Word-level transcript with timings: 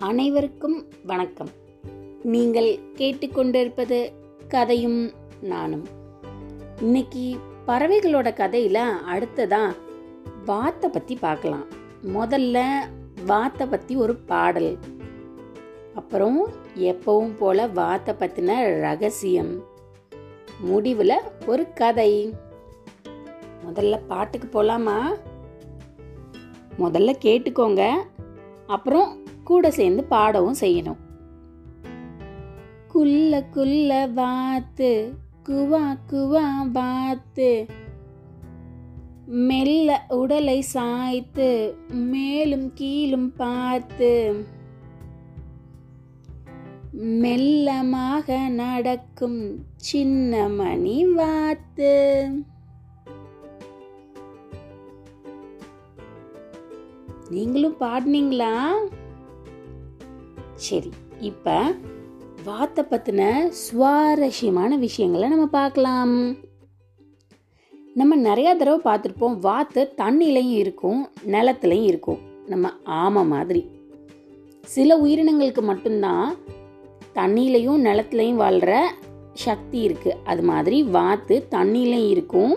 அனைவருக்கும் 0.00 0.86
வணக்கம். 1.06 1.48
நீங்கள் 2.22 2.78
கேட்டுக்கொண்டிருப்பது 2.94 4.12
கதையும் 4.48 5.10
நானும். 5.40 5.86
இன்னைக்கு 6.80 7.36
பறவைகளோட 7.66 8.32
கதையில 8.32 8.90
அடுத்ததா 9.14 9.76
வாத்தை 10.44 10.90
பத்தி 10.90 11.14
பார்க்கலாம். 11.14 11.64
முதல்ல 12.04 12.74
வாத்தை 13.26 13.66
பத்தி 13.66 13.96
ஒரு 13.96 14.16
பாடல். 14.16 14.78
அப்புறம் 15.94 16.48
எப்பவும் 16.74 17.36
போல 17.36 17.66
வாத்தை 17.66 18.14
பத்தின 18.14 18.80
ரகசியம். 18.80 19.64
முடிவுல 20.66 21.12
ஒரு 21.46 21.72
கதை. 21.72 22.34
முதல்ல 23.66 24.00
பாட்டுக்கு 24.06 24.62
போலாமா? 24.62 25.00
முதல்ல 26.78 27.14
கேட்டுக்கோங்க. 27.22 27.94
அப்புறம் 28.66 29.26
கூட 29.48 29.70
சேர்ந்து 29.70 30.04
பாடவும் 30.04 30.56
செய்யணும். 30.60 31.00
குல்ல 32.94 33.44
குல்ல 33.54 34.12
வாத்து 34.12 34.90
குவா 35.48 35.84
குவா 36.10 36.70
வாத்து. 36.72 37.66
மெல்ல 39.26 40.04
உடலை 40.08 40.60
சாய்த்து 40.60 41.48
மேலும் 41.88 42.72
கீழும் 42.74 43.32
பார்த்து. 43.32 44.12
மெல்லமாக 47.22 48.48
நடக்கும் 48.48 49.66
சின்ன 49.76 50.48
மணி 50.48 51.06
வாத்து. 51.06 51.94
நீங்களும் 57.30 57.76
பாடினீங்களா? 57.80 58.56
சரி 60.58 60.90
இப்ப 61.20 61.74
வாத்தை 62.44 62.84
பத்தின 62.84 63.48
சுவாரஸ்யமான 63.48 64.76
விஷயங்களை 64.76 65.28
நம்ம 65.28 65.46
பார்க்கலாம். 65.46 66.36
நம்ம 67.94 68.16
நிறையா 68.16 68.56
தடவை 68.56 68.80
பார்த்துருப்போம் 68.84 69.38
வாத்து 69.38 69.94
தண்ணிலையும் 69.96 70.50
இருக்கும் 70.50 71.10
நிலத்துலையும் 71.26 71.84
இருக்கும். 71.84 72.18
நம்ம 72.46 72.70
ஆமை 72.84 73.24
மாதிரி. 73.24 73.70
சில 74.64 74.96
உயிரினங்களுக்கு 74.98 75.62
மட்டும்தான் 75.62 76.34
தண்ணிலையும் 77.14 77.84
நிலத்துலையும் 77.88 78.42
வாழ்கிற 78.44 78.94
சக்தி 79.34 79.88
இருக்குது 79.88 80.18
அது 80.24 80.42
மாதிரி 80.42 80.82
வாத்து 80.82 81.46
தண்ணிலையும் 81.50 82.08
இருக்கும் 82.08 82.56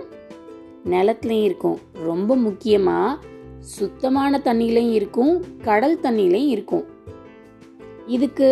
நிலத்துலையும் 0.86 1.44
இருக்கும். 1.44 1.80
ரொம்ப 1.94 2.36
முக்கியமாக 2.36 3.20
சுத்தமான 3.60 4.42
தண்ணியிலையும் 4.44 4.92
இருக்கும் 4.92 5.44
கடல் 5.64 6.00
தண்ணியிலையும் 6.00 6.48
இருக்கும். 6.48 6.91
இதுக்கு 8.16 8.50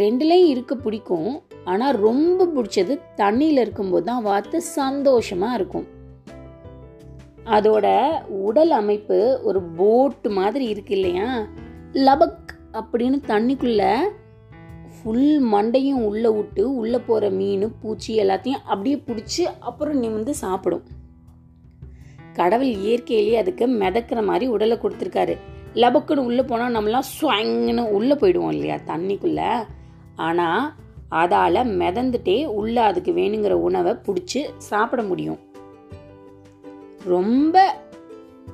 ரெண்டுலேயும் 0.00 0.50
இருக்க 0.52 0.72
பிடிக்கும். 0.74 1.30
ஆனால் 1.70 1.98
ரொம்ப 2.06 2.46
பிடிச்சது 2.54 2.92
தண்ணியில் 3.20 3.62
இருக்கும்போது 3.64 4.04
தான் 4.10 4.26
வாத்து 4.28 4.58
சந்தோஷமாக 4.76 5.56
இருக்கும். 5.58 5.88
அதோட 7.56 7.86
உடல் 8.46 8.72
அமைப்பு 8.80 9.18
ஒரு 9.48 9.60
போட்டு 9.78 10.30
மாதிரி 10.38 10.64
இருக்கு 10.72 10.94
இல்லையா? 10.98 11.28
லபக் 12.06 12.50
அப்படின்னு 12.80 13.18
தண்ணிக்குள்ள 13.30 13.82
ஃபுல் 14.94 15.30
மண்டையும் 15.52 16.00
உள்ளே 16.08 16.30
விட்டு 16.36 16.62
உள்ளே 16.80 16.98
போகிற 17.08 17.30
மீன் 17.38 17.66
பூச்சி 17.82 18.10
எல்லாத்தையும் 18.22 18.64
அப்படியே 18.72 18.96
பிடிச்சி 19.08 19.44
அப்புறம் 19.68 20.00
நிமிந்து 20.02 20.32
சாப்பிடும். 20.42 20.84
கடவுள் 22.38 22.72
இயற்கையிலேயே 22.82 23.38
அதுக்கு 23.42 23.64
மிதக்கிற 23.80 24.20
மாதிரி 24.28 24.46
உடலை 24.54 24.76
கொடுத்துருக்காரு. 24.82 25.34
லபக்குன்னு 25.74 26.26
உள்ளே 26.28 26.42
போனால் 26.42 26.74
நம்மளாம் 26.76 27.10
ஸ்வாங்னு 27.16 27.82
உள்ளே 27.96 28.14
போயிடுவோம் 28.14 28.52
இல்லையா 28.52 28.78
தண்ணிக்குள்ளே. 28.86 29.50
ஆனால் 30.16 30.72
அதால் 31.08 31.68
மிதந்துட்டே 31.80 32.44
உள்ளே 32.44 32.82
அதுக்கு 32.82 33.12
வேணுங்கிற 33.12 33.52
உணவை 33.52 33.92
பிடிச்சி 34.06 34.40
சாப்பிட 34.56 35.02
முடியும். 35.02 35.40
ரொம்ப 37.04 37.74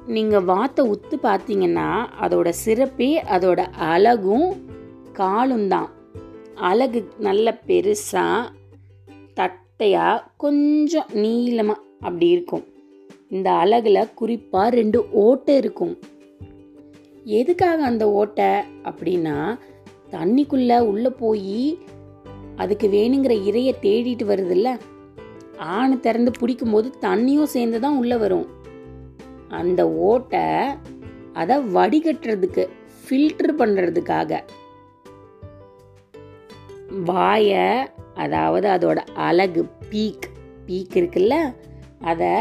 நீங்கள் 0.06 0.44
வாத்தை 0.44 0.82
உத்து 0.90 1.16
பார்த்தீங்கன்னா 1.22 1.88
அதோட 2.24 2.48
சிறப்பே 2.48 3.10
அதோட 3.36 3.60
அழகும் 3.92 4.48
காலும் 5.12 5.68
தான். 5.68 5.88
அழகு 6.54 7.00
நல்ல 7.18 7.60
பெருசாக 7.66 8.50
தட்டையாக 9.34 10.24
கொஞ்சம் 10.36 11.06
நீளமாக 11.12 11.80
அப்படி 12.00 12.28
இருக்கும். 12.28 12.64
இந்த 13.28 13.50
அழகில் 13.52 14.12
குறிப்பாக 14.14 14.68
ரெண்டு 14.70 14.98
ஓட்டை 15.10 15.56
இருக்கும். 15.56 15.98
எதுக்காக 17.26 17.84
அந்த 17.84 18.10
ஓட்டை? 18.10 18.50
அப்படின்னா 18.82 19.58
தண்ணிக்குள்ள 20.10 20.78
உள்ள 20.78 21.10
போய் 21.10 21.78
அதுக்கு 22.56 22.88
வேணுங்கிற 22.88 23.34
இறைய 23.48 23.74
தேடிட்டு 23.82 24.24
வருதுல்ல? 24.26 24.78
ஆணு 25.56 26.00
திறந்து 26.00 26.30
பிடிக்கும் 26.30 26.70
போது 26.70 26.92
தண்ணியும் 27.00 27.52
சேர்ந்து 27.54 27.80
தான் 27.80 27.96
உள்ள 27.96 28.16
வரும். 28.16 28.46
அந்த 29.48 29.90
ஓட்டை 29.90 30.44
அதை 31.32 31.56
வடிகட்டுறதுக்கு 31.58 32.68
ஃபில்டர் 33.02 33.52
பண்ணுறதுக்காக 33.58 34.40
வாய 37.04 37.88
அதாவது 38.14 38.68
அதோட 38.68 38.96
அழகு 39.14 39.68
பீக் 39.90 40.28
பீக் 40.66 40.94
இருக்குல்ல? 40.94 41.54
அதை 42.00 42.32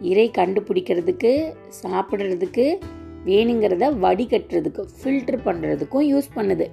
இறை 0.00 0.30
கண்டுபிடிக்கிறதுக்கு 0.38 1.54
சாப்பிட்றதுக்கு 1.82 2.78
வேணுங்கிறத 3.26 3.84
வடிகட்டுறதுக்கு 4.04 4.86
ஃபில்டர் 5.02 5.38
பண்ணுறதுக்கும் 5.44 6.06
யூஸ் 6.12 6.30
பண்ணுது. 6.34 6.66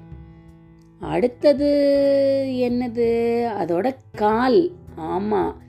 அடுத்தது 0.99 1.69
என்னது? 2.55 3.09
அதோட 3.61 3.95
கால். 4.15 4.71
ஆமாம் 4.95 5.61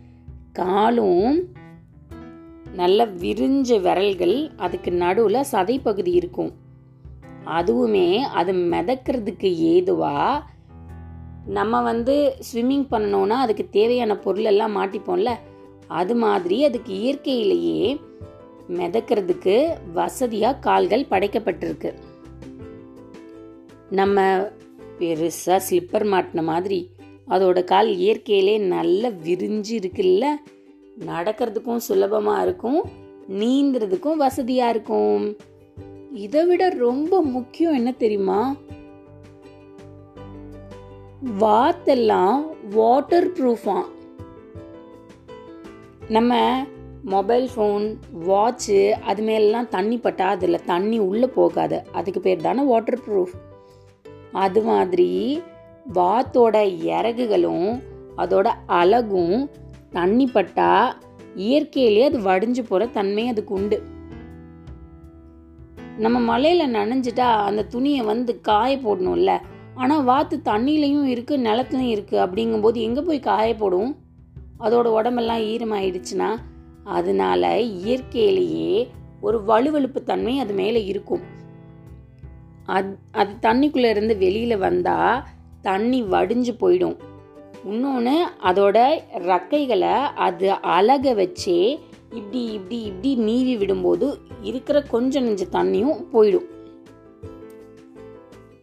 காலும் 0.53 1.49
நல்ல 2.75 3.07
விரிஞ்ச 3.07 3.81
விரல்கள் 3.81 4.51
அதுக்கு 4.57 4.93
நடுவில் 4.93 5.47
சதைப்பகுதி 5.53 6.13
இருக்கும். 6.15 6.53
அதுவுமே 7.47 8.19
அது 8.19 8.53
மிதக்கிறதுக்கு 8.53 9.55
ஏதுவாக 9.55 10.43
நம்ம 11.47 11.83
வந்து 11.83 12.37
ஸ்விம்மிங் 12.53 12.87
பண்ணணும்னா 12.91 13.39
அதுக்கு 13.45 13.69
தேவையான 13.71 14.17
பொருளெல்லாம் 14.17 14.77
மாட்டிப்போம்ல? 14.77 15.31
அது 15.89 16.15
மாதிரி 16.15 16.65
அதுக்கு 16.65 16.93
இயற்கையிலேயே 16.95 18.01
மிதக்கிறதுக்கு 18.77 19.77
வசதியாக 19.93 20.59
கால்கள் 20.59 21.11
படைக்கப்பட்டிருக்கு. 21.11 21.95
நம்ம 23.91 24.21
பெருசாக 24.99 25.61
ஸ்லிப்பர் 25.71 26.07
மாட்டின 26.13 26.43
மாதிரி 26.43 26.89
அதோட 27.29 27.65
கால் 27.65 27.97
இயற்கையிலே 27.97 28.59
நல்ல 28.59 29.11
விரிஞ்சு 29.11 29.73
இருக்குல்ல? 29.77 30.25
நடக்கிறதுக்கும் 31.07 31.77
சுலபமாக 31.77 32.43
இருக்கும். 32.43 32.81
நீந்துறதுக்கும் 33.29 34.17
வசதியாக 34.17 34.71
இருக்கும். 34.71 35.37
இதை 36.13 36.45
விட 36.47 36.69
ரொம்ப 36.69 37.23
முக்கியம் 37.23 37.75
என்ன 37.75 37.93
தெரியுமா? 37.93 38.57
வாத்தெல்லாம் 41.39 42.41
வாட்டர் 42.71 43.33
ப்ரூஃபாம் 43.33 43.89
நம்ம 46.09 46.65
மொபைல் 47.05 47.49
ஃபோன் 47.57 47.97
வாட்ச்சு 48.27 48.91
அது 48.91 49.23
மேலெலாம் 49.23 49.69
தண்ணி 49.69 49.99
பட்டா 49.99 50.29
அதில் 50.29 50.65
தண்ணி 50.65 50.99
உள்ளே 50.99 51.27
போகாது. 51.27 51.83
அதுக்கு 51.93 52.21
பேர் 52.21 52.41
தானே 52.41 52.63
வாட்டர் 52.63 53.01
ப்ரூஃப் 53.07 53.35
அது 54.33 54.63
மாதிரி 54.63 55.43
வாத்தோட 55.95 56.57
இறகுகளும் 56.85 57.83
அதோட 58.17 58.49
அழகும் 58.67 59.51
தண்ணி 59.91 60.27
பட்டால் 60.27 60.95
இயற்கையிலே 61.37 62.05
அது 62.05 62.19
வடிஞ்சு 62.19 62.63
போகிற 62.69 62.87
தன்மை 62.87 63.29
அதுக்கு 63.29 63.55
உண்டு. 63.55 63.83
நம்ம 65.99 66.19
மலையில் 66.19 66.75
நனைஞ்சிட்டா 66.75 67.29
அந்த 67.49 67.63
துணியை 67.63 68.03
வந்து 68.03 68.41
காய 68.41 68.77
போடணும்ல. 68.77 69.41
ஆனால் 69.75 70.05
வாத்து 70.05 70.41
தண்ணியிலையும் 70.45 71.07
இருக்குது 71.07 71.45
நிலத்துலையும் 71.45 71.95
இருக்குது 71.97 72.23
அப்படிங்கும்போது 72.25 72.75
எங்கே 72.75 73.01
போய் 73.01 73.21
காய 73.21 73.55
போடும்? 73.55 73.97
அதோட 74.59 74.87
உடம்பெல்லாம் 74.87 75.39
ஈரமாயிடுச்சுன்னா 75.39 76.39
அதனால 76.85 77.61
இயற்கையிலேயே 77.61 78.89
ஒரு 79.21 79.39
வலுவழுப்பு 79.39 80.03
தன்மை 80.03 80.39
அது 80.39 80.55
மேலே 80.55 80.85
இருக்கும். 80.85 81.21
அது 82.65 82.99
அது 83.13 83.33
தண்ணிக்குள்ளே 83.43 83.89
இருந்து 83.89 84.17
வெளியில் 84.17 84.57
வந்தால் 84.57 85.23
தண்ணி 85.63 86.03
வடிஞ்சு 86.03 86.53
போயிடும். 86.61 86.97
இன்னொன்று 87.65 88.27
அதோட 88.45 89.01
ரக்கைகளை 89.15 89.93
அது 90.01 90.51
அழக 90.51 91.15
வச்சே 91.15 91.79
இப்படி 92.11 92.45
இப்படி 92.45 92.81
இப்படி 92.83 93.15
நீவி 93.15 93.57
விடும்போது 93.57 94.15
இருக்கிற 94.43 94.83
கொஞ்சம் 94.83 95.25
நெஞ்ச 95.25 95.45
தண்ணியும் 95.53 96.05
போயிடும். 96.13 96.49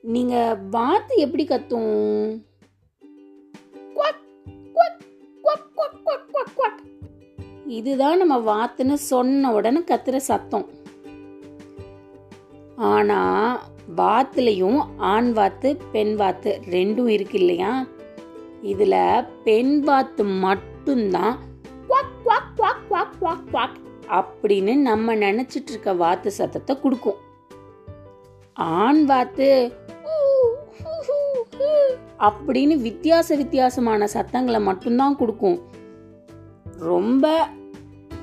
நீங்கள் 0.01 0.57
வாத்து 0.69 1.15
எப்படி 1.15 1.45
கத்தும்? 1.45 2.45
இதுதான் 7.67 8.21
நம்ம 8.21 8.35
வாத்துன்னு 8.49 8.93
சொன்ன 8.93 9.51
உடனே 9.53 9.79
கத்துற 9.79 10.15
சத்தம். 10.15 10.65
ஆனால் 12.75 13.59
வாத்துலேயும் 13.97 14.79
ஆண் 14.97 15.31
வாத்து 15.31 15.69
பெண் 15.91 16.15
வாத்து 16.15 16.51
ரெண்டும் 16.69 17.07
இருக்கு 17.07 17.39
இல்லையா? 17.39 17.85
இதில் 18.61 19.25
பெண் 19.43 19.79
வாத்து 19.79 20.23
மட்டும்தான் 20.23 21.37
quack 21.89 22.15
quack 22.25 22.51
quack 22.57 22.83
quack 22.89 23.15
quack 23.21 23.45
quack 23.51 23.77
அப்படின்னு 24.19 24.75
நம்ம 24.75 25.15
நினச்சிட்டு 25.15 25.69
இருக்க 25.69 25.93
வாத்து 25.93 26.31
சத்தத்தை 26.31 26.79
கொடுக்கும். 26.79 27.19
ஆண் 28.53 29.05
வாத்து 29.05 29.49
அப்படின்னு 32.19 32.75
வித்தியாச 32.87 33.35
வித்தியாசமான 33.35 34.07
சத்தங்களை 34.07 34.61
மட்டும்தான் 34.61 35.15
கொடுக்கும். 35.15 35.76
ரொம்ப 36.77 37.47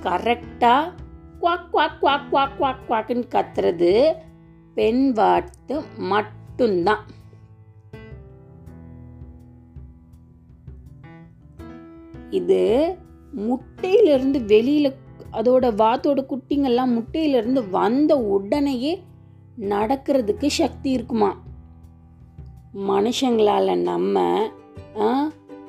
கரெக்டாக 0.03 0.93
quack 1.41 1.67
quack 1.73 1.99
quack 2.03 2.29
quack 2.33 2.51
quack 2.59 2.77
குவாக்குன்னு 2.89 3.29
கத்துறது 3.29 4.15
பெண் 4.75 5.12
வாத்து 5.12 5.83
மட்டும்தான். 5.99 7.05
இது 12.31 12.97
முட்டையிலிருந்து 13.37 14.45
வெளியில் 14.45 14.95
அதோட 15.33 15.67
வாத்தோட 15.75 16.27
குட்டிங்கெல்லாம் 16.29 16.93
முட்டையிலிருந்து 16.95 17.71
வந்த 17.71 18.19
உடனேயே 18.19 19.03
நடக்கிறதுக்கு 19.61 20.47
சக்தி 20.47 20.91
இருக்குமா? 20.91 21.43
மனுஷங்களால 22.75 23.83
நம்ம 23.83 24.47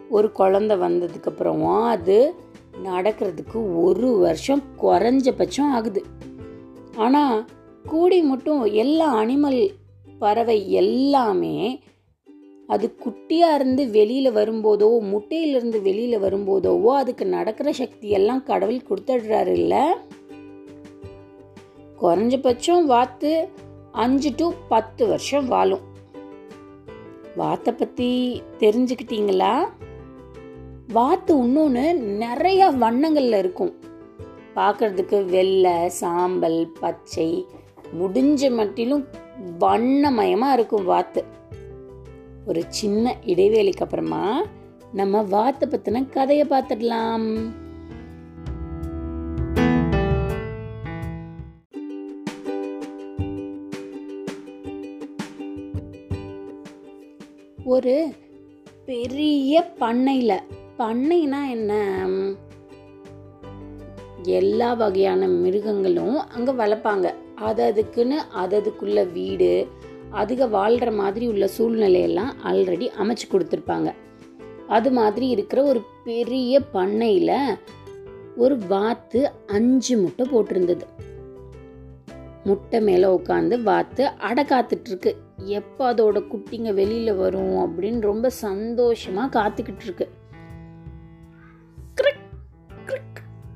ஒரு 0.10 0.32
குழந்த 0.40 0.76
வந்ததுக்கு 0.76 1.24
அப்புறம் 1.24 1.84
அது 1.84 2.36
நடக்கிறதுக்கு 2.83 3.83
ஒரு 3.83 4.18
வருஷம் 4.18 4.63
குறைஞ்சபட்சம் 4.81 5.72
ஆகுது. 5.72 6.04
ஆனால் 6.95 7.45
கூடி 7.86 8.22
மட்டும் 8.22 8.63
எல்லா 8.66 9.22
அனிமல் 9.22 9.69
பறவை 10.19 10.72
எல்லாமே 10.72 11.81
அது 12.68 12.95
குட்டியாக 13.04 13.56
இருந்து 13.56 13.89
வெளியில் 13.89 14.31
வரும்போதோ 14.33 14.88
முட்டையிலிருந்து 15.12 15.81
வெளியில் 15.81 16.22
வரும்போதோவோ 16.22 16.92
அதுக்கு 16.95 17.25
நடக்கிற 17.25 17.72
சக்தி 17.72 18.10
எல்லாம் 18.10 18.44
கடவுள் 18.44 18.88
கொடுத்துடுறாரு 18.89 19.48
இல்லை 19.48 19.83
குறைஞ்சபட்சம் 22.01 22.86
வாத்து 22.86 23.50
அஞ்சு 23.92 24.33
டு 24.38 24.54
பத்து 24.68 25.07
வருஷம் 25.07 25.48
வாழும். 25.48 25.83
வாத்தை 27.36 27.74
பற்றி 27.74 28.42
தெரிஞ்சுக்கிட்டீங்களா? 28.60 29.54
வாத்து 30.88 31.38
இன்னொன்று 31.38 31.96
நிறைய 31.96 32.70
வண்ணங்களில் 32.70 33.34
இருக்கும். 33.34 33.74
பார்க்கறதுக்கு 34.56 35.26
வெள்ளை 35.26 35.90
சாம்பல் 35.90 36.72
பச்சை 36.80 37.46
முடிஞ்ச 38.00 38.56
மட்டிலும் 38.56 39.08
வண்ணமயமாக 39.60 40.54
இருக்கும் 40.54 40.86
வாத்து. 40.86 41.24
ஒரு 42.48 42.64
சின்ன 42.68 43.16
இடைவேளைக்கு 43.26 43.84
அப்புறமா 43.84 44.46
நம்ம 44.94 45.22
வாத்தை 45.22 45.70
பற்றின 45.70 46.10
கதையை 46.10 46.48
பார்த்துடலாம் 46.48 47.54
ஒரு 57.64 58.14
பெரிய 58.86 59.72
பண்ணையில 59.80 60.34
பண்ணைனா 60.80 61.39
என்ன? 61.50 61.74
எல்லா 64.22 64.74
வகையான 64.74 65.27
மிருகங்களும் 65.27 66.18
அங்கே 66.27 66.51
வளர்ப்பாங்க. 66.51 67.13
அது 67.36 67.63
அதுக்குன்னு 67.63 68.18
அது 68.31 68.56
அதுக்குள்ள 68.60 69.12
வீடு 69.12 69.68
அதுக 70.13 70.50
வாழ்கிற 70.50 70.92
மாதிரி 70.92 71.27
உள்ள 71.27 71.50
சூழ்நிலையெல்லாம் 71.57 72.31
ஆல்ரெடி 72.44 72.88
அமைச்சு 73.01 73.25
கொடுத்துருப்பாங்க. 73.31 73.94
அது 74.68 74.92
மாதிரி 74.92 75.27
இருக்கிற 75.27 75.63
ஒரு 75.63 75.81
பெரிய 76.04 76.60
பண்ணையில் 76.60 77.57
ஒரு 78.36 78.57
வாத்து 78.68 79.31
அஞ்சு 79.48 79.98
முட்டை 79.98 80.25
போட்டிருந்தது. 80.31 80.86
முட்டை 82.44 82.81
மேலே 82.81 83.07
உட்காந்து 83.07 83.62
வாத்து 83.62 84.06
அடை 84.06 84.44
காத்துட்ருக்கு. 84.44 85.13
எப்போ 85.60 85.94
அதோட 85.94 86.18
குட்டிங்க 86.31 86.74
வெளியில் 86.74 87.13
வரும் 87.16 87.56
அப்படின்னு 87.57 88.00
ரொம்ப 88.00 88.30
சந்தோஷமாக 88.30 89.33
காத்துக்கிட்டு 89.39 89.83
இருக்கு 89.83 90.10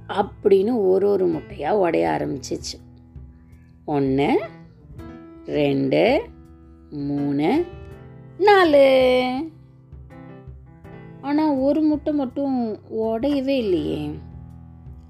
அப்படின்னு 0.10 0.90
ஒரு 0.90 1.08
ஒரு 1.10 1.28
முட்டையாக 1.28 1.78
உடைய 1.78 2.06
ஆரம்பிச்சிச்சு. 2.10 2.78
ஒன்று 3.86 4.30
ரெண்டு 5.46 6.22
மூணு 6.90 7.66
நாலு. 8.38 8.88
ஆனால் 11.22 11.56
ஒரு 11.56 11.82
முட்டை 11.82 12.14
மட்டும் 12.14 12.56
உடையவே 12.90 13.58
இல்லையே. 13.58 14.12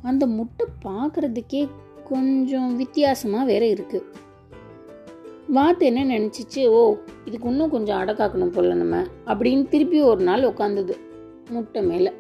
அந்த 0.02 0.28
முட்டை 0.28 0.68
பார்க்கறதுக்கே 0.86 1.70
கொஞ்சம் 2.04 2.76
வித்தியாசமாக 2.76 3.46
வேற 3.46 3.66
இருக்குது 3.66 4.04
வாத்து 5.48 5.86
என்ன 5.86 6.02
நினச்சிச்சு? 6.06 6.68
ஓ 6.68 6.96
இதுக்கு 7.26 7.50
இன்னும் 7.50 7.70
கொஞ்சம் 7.70 7.98
அடை 7.98 8.14
காக்கணும் 8.16 8.52
போல 8.52 8.74
நம்ம 8.74 9.04
அப்படின்னு 9.26 9.68
திருப்பி 9.68 10.02
ஒரு 10.02 10.22
நாள் 10.24 10.44
உட்காந்தது 10.44 10.96
முட்டை 11.50 11.82
மேலே. 11.84 12.12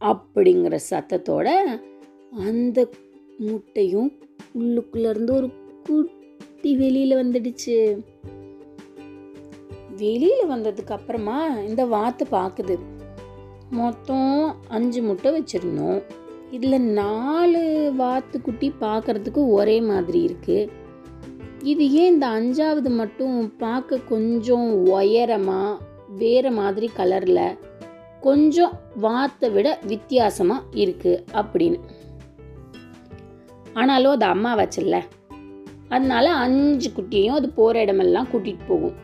அப்படிங்கிற 0.00 0.78
சத்தத்தோட 0.90 1.48
அந்த 2.30 2.88
முட்டையும் 3.38 4.12
உள்ளுக்குள்ளேருந்து 4.58 5.30
ஒரு 5.30 5.50
குட்டி 5.84 6.76
வெளியில் 6.76 7.14
வந்துடுச்சு. 7.16 8.04
வெளியில் 9.96 10.50
வந்ததுக்கு 10.50 10.90
அப்புறமா 10.90 11.46
இந்த 11.46 11.84
வாத்து 11.84 12.26
பார்க்குது. 12.30 12.78
மொத்தம் 13.70 14.54
அஞ்சு 14.68 15.02
முட்டை 15.02 15.30
வச்சிருந்தோம். 15.40 16.02
இதில் 16.50 16.80
நாலு 16.80 17.92
வாத்து 17.96 18.40
குட்டி 18.40 18.72
பார்க்குறதுக்கு 18.80 19.50
ஒரே 19.50 19.80
மாதிரி 19.80 20.20
இருக்குது 20.26 20.68
இது 21.62 21.92
ஏன் 21.92 22.12
இந்த 22.12 22.26
அஞ்சாவது 22.26 22.90
மட்டும் 22.90 23.56
பார்க்க 23.56 23.98
கொஞ்சம் 23.98 24.84
உயரமாக 24.84 25.78
வேறு 26.16 26.50
மாதிரி 26.50 26.90
கலரில் 26.96 27.58
கொஞ்சம் 28.20 28.72
வாத்தை 28.96 29.50
விட 29.50 29.78
வித்தியாசமா 29.86 30.56
இருக்கு 30.74 31.24
அப்படின்னு. 31.34 31.78
ஆனாலும் 33.74 34.12
அது 34.12 34.24
அம்மா 34.24 34.58
வச்சில்ல. 34.58 34.96
அதனால 35.88 36.32
அஞ்சு 36.34 36.90
குட்டியும் 36.96 37.36
அது 37.36 37.48
போகிற 37.48 37.80
இடமெல்லாம் 37.80 38.30
கூட்டிகிட்டு 38.32 38.66
போகும். 38.68 38.96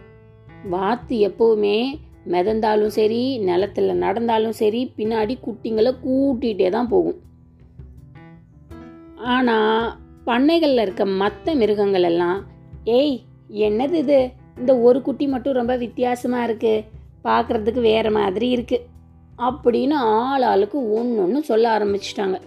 வாத்து 0.71 1.17
எப்போவுமே 1.29 1.77
மிதந்தாலும் 2.27 2.88
சரி 2.88 3.45
நிலத்துல 3.47 3.95
நடந்தாலும் 3.95 4.53
சரி 4.53 4.93
பின்னாடி 4.97 5.35
குட்டிங்களை 5.47 5.93
கூட்டிகிட்டே 6.07 6.69
தான் 6.71 6.88
போகும். 6.88 7.21
ஆனால் 9.17 9.97
பண்ணைகளில் 10.27 10.79
இருக்க 10.79 11.05
மற்ற 11.07 11.55
மிருகங்கள் 11.55 12.03
எல்லாம் 12.03 12.38
ஏய் 12.85 13.17
என்னது 13.50 13.93
இது? 13.93 14.31
இந்த 14.59 14.79
ஒரு 14.79 15.03
குட்டி 15.03 15.27
மட்டும் 15.27 15.53
ரொம்ப 15.53 15.77
வித்தியாசமாக 15.77 16.45
இருக்கு. 16.45 16.85
பார்க்கறதுக்கு 17.25 17.81
வேற 17.81 18.11
மாதிரி 18.11 18.57
இருக்குது 18.57 18.93
அப்படின்னு 19.43 19.93
ஆள் 19.93 20.43
ஆளுக்கு 20.43 20.93
ஒன்று 20.93 21.23
ஒன்று 21.23 21.43
சொல்ல 21.43 21.79
ஆரம்பிச்சிட்டாங்க. 21.79 22.41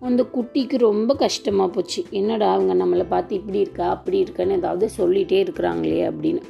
அந்த 0.00 0.22
குட்டிக்கு 0.22 0.78
ரொம்ப 0.78 1.14
கஷ்டமாக 1.14 1.70
போச்சு. 1.70 2.04
என்னடா 2.10 2.52
அவங்க 2.52 2.84
நம்மளை 2.84 3.06
பார்த்து 3.08 3.34
இப்படி 3.34 3.58
இருக்கா 3.58 3.88
அப்படி 3.88 4.22
இருக்கான்னு 4.22 4.50
ஏதாவது 4.50 4.90
சொல்லிகிட்டே 4.98 5.38
இருக்கிறாங்களே 5.44 6.10
அப்படின்னு. 6.10 6.42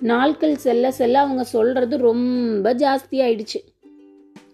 நாட்கள் 0.00 0.56
செல்ல 0.56 0.90
செல்ல 0.90 1.20
அவங்க 1.20 1.44
சொல்கிறது 1.44 1.96
ரொம்ப 1.96 2.74
ஜாஸ்தி 2.74 3.10
ஆயிடுச்சு. 3.10 3.60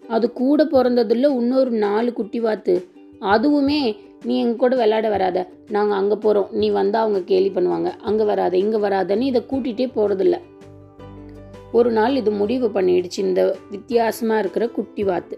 அது 0.07 0.31
கூட 0.31 0.63
பிறந்ததில் 0.63 1.29
இன்னொரு 1.29 1.71
நாலு 1.71 2.13
குட்டி 2.13 2.39
வாத்து. 2.39 2.87
அதுவுமே 3.21 3.97
நீ 4.23 4.39
எங்க 4.39 4.55
கூட 4.55 4.75
விளையாட 4.75 5.09
வராத. 5.09 5.47
நாங்கள் 5.69 5.97
அங்கே 5.97 6.15
போகிறோம் 6.15 6.47
நீ 6.51 6.69
வந்தால் 6.69 7.01
அவங்க 7.01 7.19
கேலி 7.19 7.49
பண்ணுவாங்க. 7.49 7.91
அங்கே 8.01 8.23
வராத 8.23 8.57
இங்கே 8.57 8.77
வராதன்னு 8.77 9.21
இதை 9.21 9.43
கூட்டிகிட்டே 9.49 9.91
போகிறதில்ல 9.95 10.39
ஒரு 11.77 11.89
நாள் 11.97 12.17
இது 12.19 12.31
முடிவு 12.41 12.67
பண்ணிடுச்சு 12.75 13.19
இந்த 13.27 13.41
வித்தியாசமாக 13.73 14.41
இருக்கிற 14.43 14.65
குட்டி 14.77 15.03
வாத்து. 15.09 15.35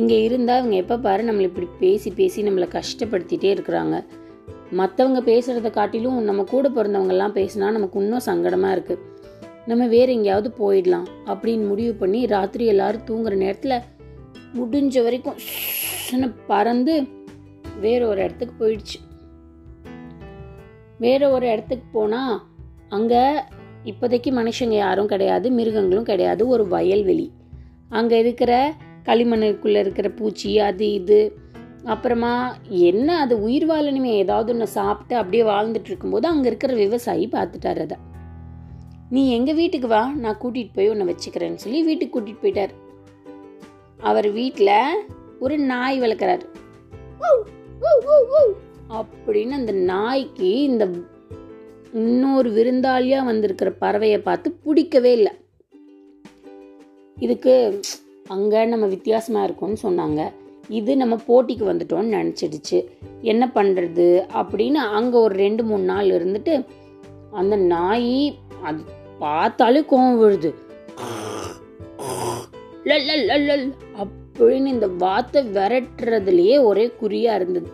இங்கே 0.00 0.18
இருந்தால் 0.26 0.60
அவங்க 0.60 0.76
எப்போ 0.82 0.96
பாரு 1.06 1.22
நம்மளை 1.28 1.46
இப்படி 1.50 1.68
பேசி 1.84 2.10
பேசி 2.18 2.42
நம்மளை 2.48 2.68
கஷ்டப்படுத்திட்டே 2.76 3.50
இருக்கிறாங்க. 3.56 3.96
மற்றவங்க 4.80 5.20
பேசுகிறத 5.30 5.70
காட்டிலும் 5.78 6.18
நம்ம 6.28 6.44
கூட 6.52 6.66
பிறந்தவங்கெல்லாம் 6.76 7.36
பேசினா 7.38 7.70
நமக்கு 7.76 7.98
இன்னும் 8.02 8.26
சங்கடமாக 8.28 8.76
இருக்குது 8.76 9.10
நம்ம 9.70 9.82
வேறு 9.94 10.14
எங்கேயாவது 10.16 10.50
போயிடலாம் 10.60 11.08
அப்படின்னு 11.32 11.64
முடிவு 11.72 11.92
பண்ணி 12.02 12.20
ராத்திரி 12.34 12.64
எல்லாரும் 12.74 13.06
தூங்குற 13.08 13.34
நேரத்தில் 13.44 13.76
முடிஞ்ச 14.58 15.02
வரைக்கும் 15.06 15.38
பறந்து 16.50 16.94
வேற 17.84 18.00
ஒரு 18.08 18.20
இடத்துக்கு 18.24 18.54
போயிடுச்சு. 18.62 18.98
வேற 21.04 21.22
ஒரு 21.36 21.46
இடத்துக்கு 21.52 21.86
போனால் 21.98 22.34
அங்கே 22.96 23.22
இப்போதைக்கு 23.84 24.30
மனுஷங்க 24.30 24.76
யாரும் 24.76 25.06
கிடையாது 25.06 25.50
மிருகங்களும் 25.50 26.04
கிடையாது 26.04 26.48
ஒரு 26.48 26.68
வயல்வெளி 26.68 27.32
அங்கே 27.88 28.18
இருக்கிற 28.18 28.52
களிமண்ணுக்குள்ளே 29.04 29.76
இருக்கிற 29.76 30.08
பூச்சி 30.10 30.58
அது 30.58 30.92
இது. 30.92 31.20
அப்புறமா 31.84 32.56
என்ன 32.68 33.18
அது 33.18 33.34
உயிர் 33.42 33.66
வாழணுமே 33.68 34.10
ஏதாவது 34.14 34.52
ஒன்று 34.52 34.66
சாப்பிட்டு 34.66 35.16
அப்படியே 35.16 35.42
வாழ்ந்துட்டு 35.42 35.84
இருக்கும்போது 35.84 36.28
அங்கே 36.28 36.46
இருக்கிற 36.46 36.74
விவசாயி 36.74 37.28
பார்த்துட்டார் 37.32 37.80
அதை. 37.80 37.96
நீ 39.10 39.22
எங்கள் 39.30 39.54
வீட்டுக்கு 39.54 39.88
வா 39.88 40.12
நான் 40.16 40.38
கூட்டிகிட்டு 40.42 40.74
போய் 40.74 40.88
உன்னை 40.88 41.06
வச்சுக்கிறேன்னு 41.08 41.54
சொல்லி 41.54 41.82
வீட்டுக்கு 41.82 42.14
கூட்டிகிட்டு 42.14 42.44
போயிட்டார். 42.44 42.74
அவர் 44.00 44.30
வீட்டில் 44.30 45.04
ஒரு 45.40 45.58
நாய் 45.58 46.00
வளர்க்குறாரு. 46.00 46.46
அப்படின்னு 48.90 49.50
அந்த 49.50 49.72
நாய்க்கு 49.72 50.50
இந்த 50.62 50.84
இன்னொரு 52.00 52.48
விருந்தாளியாக 52.56 53.28
வந்திருக்கிற 53.28 53.70
பறவையை 53.80 54.18
பார்த்து 54.26 54.48
பிடிக்கவே 54.64 55.10
இல்லை. 55.18 55.32
இதுக்கு 57.16 57.54
அங்கே 58.34 58.60
நம்ம 58.70 58.86
வித்தியாசமாக 58.92 59.46
இருக்கும்னு 59.46 59.78
சொன்னாங்க. 59.86 60.20
இது 60.78 60.92
நம்ம 61.02 61.14
போட்டிக்கு 61.28 61.64
வந்துட்டோம்னு 61.70 62.16
நினச்சிடுச்சு. 62.18 62.78
என்ன 63.32 63.44
பண்ணுறது 63.56 64.06
அப்படின்னு 64.40 64.80
அங்கே 64.98 65.18
ஒரு 65.26 65.34
ரெண்டு 65.44 65.64
மூணு 65.68 65.84
நாள் 65.92 66.08
இருந்துட்டு 66.18 66.54
அந்த 67.40 67.54
நாய் 67.74 68.16
அது 68.68 68.80
பார்த்தாலே 69.22 69.82
கோவம் 69.92 70.18
விழுது 70.22 70.50
லல் 72.90 73.06
லல் 73.48 73.68
அப்படின்னு 74.02 74.68
இந்த 74.76 74.86
வாத்தை 75.04 75.40
விரட்டுறதுலயே 75.56 76.56
ஒரே 76.68 76.84
குறியா 77.00 77.32
இருந்தது. 77.38 77.68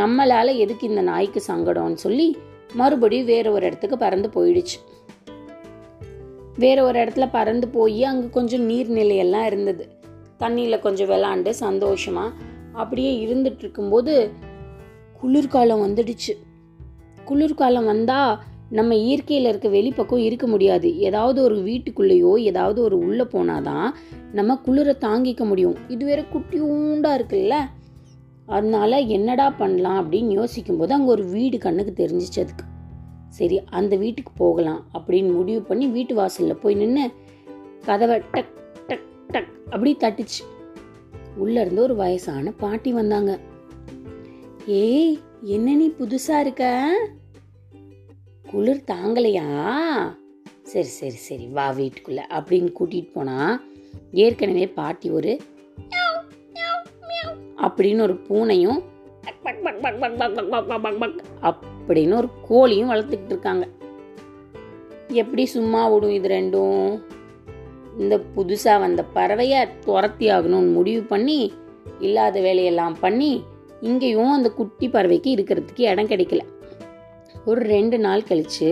நம்மளால 0.00 0.54
எதுக்கு 0.64 0.84
இந்த 0.92 1.02
நாய்க்கு 1.10 1.40
சங்கடம்னு 1.50 2.04
சொல்லி 2.04 2.28
மறுபடியும் 2.76 3.26
வேற 3.26 3.46
ஒரு 3.50 3.66
இடத்துக்கு 3.66 3.96
பறந்து 3.98 4.28
போயிடுச்சு. 4.34 4.78
வேற 6.58 6.78
ஒரு 6.84 6.98
இடத்துல 6.98 7.28
பறந்து 7.32 7.66
போய் 7.68 8.04
அங்கே 8.04 8.26
கொஞ்சம் 8.30 8.66
நீர்நிலையெல்லாம் 8.70 9.46
இருந்தது. 9.46 9.84
தண்ணியில் 10.40 10.78
கொஞ்சம் 10.78 11.08
விளாண்டு 11.08 11.50
சந்தோஷமாக 11.50 12.34
அப்படியே 12.72 13.12
இருந்துட்டு 13.26 13.58
இருக்கும்போது 13.58 14.14
குளிர்காலம் 15.20 15.82
வந்துடுச்சு. 15.86 16.34
குளிர்காலம் 17.24 17.84
வந்தால் 17.84 18.34
நம்ம 18.70 18.94
இயற்கையில் 18.94 19.48
இருக்க 19.48 19.68
வெளிப்பக்கம் 19.68 20.18
இருக்க 20.18 20.46
முடியாது. 20.46 20.88
ஏதாவது 20.98 21.38
ஒரு 21.42 21.56
வீட்டுக்குள்ளேயோ 21.56 22.32
ஏதாவது 22.50 22.78
ஒரு 22.82 22.96
உள்ளே 22.98 23.24
போனாதான் 23.34 23.88
நம்ம 24.32 24.58
குளிரை 24.66 24.94
தாங்கிக்க 25.00 25.44
முடியும். 25.44 25.76
இது 25.88 26.04
வேற 26.04 26.20
குட்டியூண்டாக 26.32 27.18
இருக்குல்ல? 27.18 27.56
அதனால 28.46 28.98
என்னடா 28.98 29.50
பண்ணலாம் 29.50 29.98
அப்படின்னு 30.02 30.30
யோசிக்கும்போது 30.30 30.94
அங்கே 30.94 31.10
ஒரு 31.10 31.24
வீடு 31.24 31.58
கண்ணுக்கு 31.58 31.92
தெரிஞ்சிச்சு 32.04 32.40
அதுக்கு. 32.40 32.64
சரி 33.28 33.60
அந்த 33.70 33.96
வீட்டுக்கு 33.96 34.32
போகலாம் 34.36 34.86
அப்படின்னு 34.94 35.32
முடிவு 35.32 35.62
பண்ணி 35.62 35.86
வீட்டு 35.86 36.14
வாசலில் 36.14 36.56
போய் 36.56 36.74
நின்று 36.74 37.10
கதவை 37.84 38.18
டக் 38.18 38.52
டக் 38.86 39.06
டக் 39.30 39.50
அப்படி 39.64 39.96
தட்டுச்சு. 40.00 40.42
உள்ள 41.36 41.60
இருந்து 41.60 41.82
ஒரு 41.82 41.96
வயசான 41.96 42.50
பாட்டி 42.50 42.92
வந்தாங்க. 42.92 43.38
ஏய் 44.66 45.18
என்ன 45.42 45.74
நீ 45.74 45.88
புதுசா 45.88 46.40
இருக்க? 46.40 46.64
குளிர் 48.50 48.84
தாங்கலையா? 48.86 49.48
சரி 50.62 50.88
சரி 50.88 51.18
சரி 51.28 51.46
வா 51.46 51.72
வீட்டுக்குள்ள 51.72 52.22
அப்படின்னு 52.30 52.70
கூட்டிட்டு 52.80 53.12
போனா 53.12 53.64
ஏற்கனவே 54.12 54.68
பாட்டி 54.68 55.10
ஒரு 55.10 55.40
அப்படின்னு 57.56 58.02
ஒரு 58.02 58.16
பூனையும் 58.28 58.80
அப்படின்னு 61.48 62.14
ஒரு 62.16 62.28
கோழியும் 62.48 62.90
வளர்த்துக்கிட்டு 62.92 63.34
இருக்காங்க 63.34 63.64
எப்படி 65.14 65.42
சும்மா 65.46 65.82
விடும் 65.88 66.14
இது 66.14 66.28
ரெண்டும் 66.28 66.80
இந்த 67.98 68.14
புதுசாக 68.34 68.80
வந்த 68.80 69.02
பறவையை 69.14 69.60
துரத்தி 69.84 70.26
ஆகணும்னு 70.30 70.72
முடிவு 70.72 71.02
பண்ணி 71.04 71.38
இல்லாத 72.00 72.40
வேலையெல்லாம் 72.40 72.96
பண்ணி 73.00 73.30
இங்கேயும் 73.80 74.32
அந்த 74.32 74.48
குட்டி 74.50 74.86
பறவைக்கு 74.88 75.30
இருக்கிறதுக்கு 75.30 75.82
இடம் 75.82 76.10
கிடைக்கல 76.10 76.42
ஒரு 77.46 77.62
ரெண்டு 77.66 77.96
நாள் 77.98 78.28
கழித்து 78.28 78.68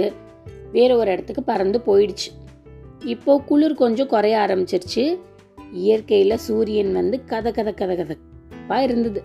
வேற 0.72 0.90
ஒரு 0.96 1.10
இடத்துக்கு 1.10 1.42
பறந்து 1.42 1.78
போயிடுச்சு 1.86 2.30
இப்போ 3.04 3.32
குளிர் 3.46 3.74
கொஞ்சம் 3.74 4.08
குறைய 4.08 4.36
ஆரம்பிச்சிருச்சு 4.38 5.04
இயற்கையில் 5.78 6.42
சூரியன் 6.46 6.92
வந்து 6.92 7.16
கத 7.30 7.50
கத 7.50 7.70
கத 7.72 7.92
கத 8.00 8.14
கதப்பா 8.68 8.82
இருந்தது. 8.82 9.22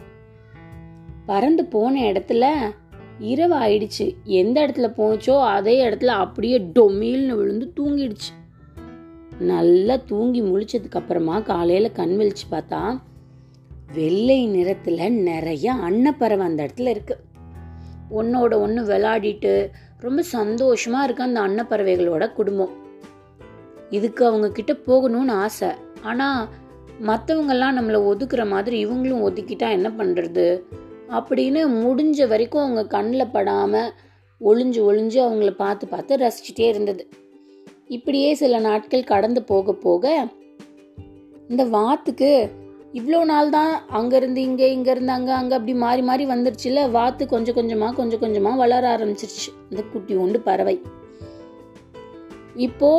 பறந்து 1.26 1.66
போன 1.66 2.02
இடத்துல 2.02 2.72
இரவு 3.20 3.56
ஆயிடுச்சு 3.56 4.16
எந்த 4.24 4.68
இடத்துல 4.68 4.94
போச்சோ 4.98 5.42
அதே 5.42 5.90
இடத்துல 5.90 6.06
அப்படியே 6.06 6.60
டொமில்னு 6.60 7.36
விழுந்து 7.36 7.74
தூங்கிடுச்சு. 7.76 8.32
நல்லா 9.40 9.96
தூங்கி 9.96 10.42
முழிச்சதுக்கு 10.42 10.92
அப்புறமா 10.92 11.40
காலையில 11.40 11.90
கண் 11.90 12.20
விழிச்சு 12.20 12.46
பார்த்தா 12.52 13.00
வெள்ளை 13.94 14.50
நிறத்துல 14.50 15.10
நிறைய 15.10 15.74
அன்னப்பறவை 15.74 16.46
அந்த 16.46 16.64
இடத்துல 16.64 16.88
இருக்கு. 16.88 17.18
ஒன்னோட 18.10 18.54
ஒன்று 18.56 18.84
விளையாடிட்டு 18.84 19.70
ரொம்ப 20.00 20.24
சந்தோஷமா 20.34 21.04
இருக்கு 21.04 21.24
அந்த 21.24 21.40
அன்னப்பறவைகளோட 21.42 22.34
குடும்பம். 22.34 22.74
இதுக்கு 23.90 24.26
அவங்க 24.26 24.52
கிட்ட 24.52 24.74
போகணும்னு 24.74 25.32
ஆசை. 25.32 25.70
ஆனா 26.02 26.50
மற்றவங்கெல்லாம் 27.08 27.78
நம்மளை 27.78 28.00
ஒதுக்குற 28.12 28.48
மாதிரி 28.48 28.86
இவங்களும் 28.86 29.26
ஒதுக்கிட்டா 29.28 29.68
என்ன 29.70 29.90
பண்ணுறது 29.90 30.64
அப்படின்னு 31.18 31.62
முடிஞ்ச 31.84 32.28
வரைக்கும் 32.28 32.62
அவங்க 32.62 32.84
கண்ணில் 32.86 33.32
படாமல் 33.32 33.92
ஒளிஞ்சு 34.42 34.80
ஒளிஞ்சு 34.90 35.20
அவங்கள 35.26 35.52
பார்த்து 35.52 35.88
பார்த்து 35.88 36.16
ரசிச்சுட்டே 36.16 36.68
இருந்தது. 36.68 37.08
இப்படியே 37.88 38.34
சில 38.34 38.60
நாட்கள் 38.60 39.04
கடந்து 39.04 39.44
போக 39.44 39.74
போக 39.74 40.28
இந்த 41.50 41.64
வாத்துக்கு 41.66 42.50
இவ்வளோ 42.94 43.26
நாள் 43.26 43.50
தான் 43.50 43.74
அங்கேருந்து 43.94 44.38
இங்கே 44.38 44.68
இங்கேருந்து 44.76 45.14
அங்கே 45.18 45.32
அங்கே 45.32 45.56
அப்படி 45.56 45.74
மாறி 45.74 46.02
மாறி 46.02 46.26
வந்துருச்சுல 46.26 46.92
வாத்து 46.92 47.28
கொஞ்சம் 47.28 47.56
கொஞ்சமாக 47.56 47.94
கொஞ்சம் 47.94 48.20
கொஞ்சமாக 48.20 48.58
வளர 48.58 48.98
ஆரம்பிச்சிருச்சு. 48.98 49.50
இந்த 49.70 49.82
குட்டி 49.94 50.16
உண்டு 50.16 50.40
பறவை. 50.40 50.82
இப்போ 52.66 52.90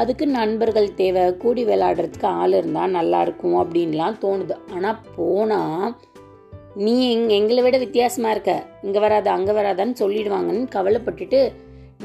அதுக்கு 0.00 0.24
நண்பர்கள் 0.38 0.94
தேவை 1.00 1.22
கூடி 1.42 1.62
விளையாடுறதுக்கு 1.70 2.28
ஆள் 2.40 2.54
இருந்தால் 2.58 2.94
நல்லா 2.98 3.18
இருக்கும் 3.26 3.56
அப்படின்லாம் 3.62 4.20
தோணுது. 4.24 4.54
ஆனால் 4.74 5.00
போனால் 5.16 5.88
நீ 6.84 6.94
எங் 7.12 7.26
எங்களை 7.38 7.62
விட 7.64 7.76
வித்தியாசமாக 7.82 8.34
இருக்க. 8.34 8.52
இங்கே 8.84 9.00
வராத 9.04 9.28
அங்கே 9.36 9.54
வராதான்னு 9.58 10.00
சொல்லிடுவாங்கன்னு 10.02 10.64
கவலைப்பட்டுட்டு 10.76 11.40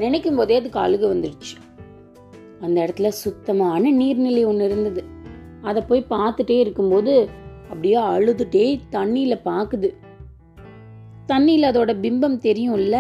நினைக்கும் 0.03 0.39
போதே 0.39 0.57
அதுக்கு 0.61 0.79
அழுக 0.85 1.03
வந்துடுச்சு 1.13 1.55
அந்த 2.65 2.77
இடத்துல 2.85 3.11
சுத்தமான 3.23 3.91
நீர்நிலை 4.01 4.43
ஒன்று 4.51 4.67
இருந்தது. 4.69 5.03
அதை 5.69 5.81
போய் 5.89 6.11
பார்த்துட்டே 6.15 6.57
இருக்கும்போது 6.63 7.13
அப்படியே 7.69 7.97
அழுதுட்டே 8.15 8.65
தண்ணியில் 8.95 9.45
பார்க்குது 9.49 9.89
தண்ணியில் 11.31 11.69
அதோட 11.69 11.93
பிம்பம் 12.03 12.37
தெரியும்ல? 12.43 12.97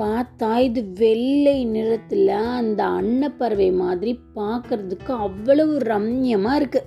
பார்த்தா 0.00 0.58
இது 0.58 0.92
வெள்ளை 0.98 1.64
நிறத்தில் 1.64 2.28
அந்த 2.28 2.84
அன்னப்பறவை 2.84 3.72
மாதிரி 3.72 4.20
பார்க்கறதுக்கு 4.36 5.10
அவ்வளவு 5.26 5.78
ரம்யமா 5.78 6.54
இருக்கு. 6.54 6.82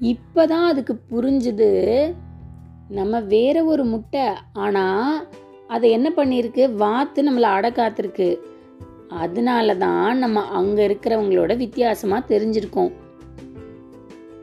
இப்பதான் 0.00 0.66
அதுக்கு 0.66 0.94
புரிஞ்சுது 1.10 1.70
நம்ம 2.88 3.20
வேற 3.20 3.64
ஒரு 3.64 3.84
முட்டை 3.84 4.24
ஆனா 4.52 4.84
அதை 5.68 5.90
என்ன 5.90 6.08
பண்ணியிருக்கு? 6.16 6.74
வாத்து 6.74 7.20
நம்மளை 7.22 7.48
அடக்காத்திருக்கு 7.56 8.38
அதனால 9.08 9.74
தான் 9.76 10.18
நம்ம 10.18 10.40
அங்க 10.40 10.78
இருக்கிறவங்களோட 10.88 11.56
வித்தியாசமா 11.56 12.18
தெரிஞ்சிருக்கோம். 12.28 12.92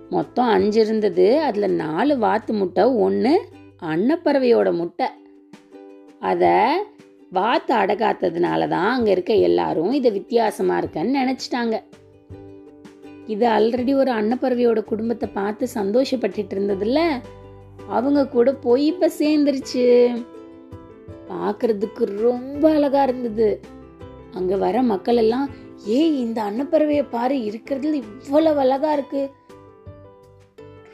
மொத்தம் 0.09 0.47
அஞ்சு 0.47 0.81
இருந்தது. 0.81 1.39
அதுல 1.39 1.67
நாலு 1.67 2.17
வாத்து 2.17 2.53
முட்டை 2.53 2.83
ஒன்று 2.83 3.33
அன்னப்பறவையோட 3.83 4.73
முட்டை. 4.73 5.07
அதை 6.21 6.53
வாத்து 7.31 7.75
அடகாத்ததுனால 7.75 8.67
தான் 8.67 8.91
அங்கே 8.91 9.11
இருக்க 9.11 9.33
எல்லாரும் 9.33 9.91
இதை 9.91 10.11
வித்தியாசமாக 10.11 10.81
இருக்கன்னு 10.81 11.19
நினச்சிட்டாங்க. 11.19 11.81
இது 13.27 13.47
ஆல்ரெடி 13.47 13.95
ஒரு 13.95 14.11
அன்னப்பறவையோட 14.11 14.83
குடும்பத்தை 14.83 15.29
பார்த்து 15.33 15.67
சந்தோஷப்பட்டுட்டு 15.73 16.55
இருந்ததுல்ல? 16.55 17.21
அவங்க 17.87 18.27
கூட 18.27 18.53
போய் 18.53 18.85
இப்போ 18.85 19.11
சேர்ந்துருச்சு. 19.19 19.85
பார்க்கறதுக்கு 21.29 22.03
ரொம்ப 22.21 22.73
அழகா 22.73 23.03
இருந்தது. 23.03 23.61
அங்கே 24.33 24.55
வர 24.55 24.81
மக்கள் 24.81 25.15
எல்லாம் 25.15 25.49
ஏய் 25.85 26.19
இந்த 26.19 26.41
அன்னப்பறவையை 26.41 27.05
பாரு 27.09 27.35
இருக்கிறதுல 27.35 27.93
இவ்வளவு 27.93 28.59
அழகா 28.59 28.93
இருக்கு. 28.93 29.29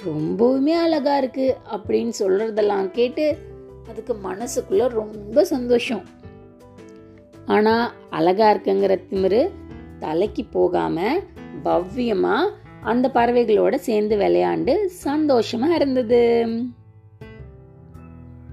ரொம்பவுமே 0.06 0.72
அழகா 0.72 1.18
இருக்கு. 1.18 1.58
அப்படின்னு 1.72 2.14
சொல்றதெல்லாம் 2.20 2.92
கேட்டு 2.92 3.38
அதுக்கு 3.90 4.16
மனசுக்குள்ள 4.24 4.88
ரொம்ப 4.88 5.46
சந்தோஷம். 5.46 6.06
ஆனா 7.46 7.94
அழகா 8.10 8.54
இருக்குங்கிற 8.54 9.00
திமிரு 9.10 9.52
தலைக்கு 10.00 10.46
போகாம 10.46 11.18
பவ்யமா 11.64 12.50
அந்த 12.82 13.12
பறவைகளோட 13.14 13.76
சேர்ந்து 13.76 14.18
விளையாண்டு 14.18 14.90
சந்தோஷமா 15.04 15.68
இருந்தது. 15.68 16.48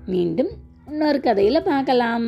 மீண்டும் 0.07 0.49
இன்னொரு 0.87 1.19
கதையில 1.19 1.65
பார்க்கலாம். 1.65 2.27